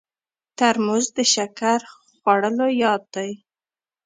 [0.57, 1.79] ترموز د شکر
[2.17, 3.31] خوړلو یاد دی.